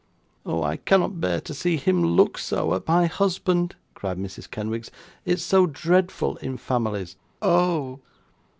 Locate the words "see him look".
1.53-2.39